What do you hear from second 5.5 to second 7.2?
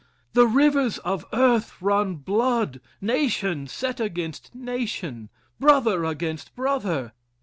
Brother against brother!